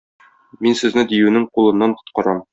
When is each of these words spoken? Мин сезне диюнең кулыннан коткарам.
Мин 0.67 0.77
сезне 0.79 1.05
диюнең 1.13 1.47
кулыннан 1.59 1.97
коткарам. 2.01 2.45